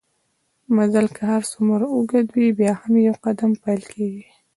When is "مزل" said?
0.75-1.07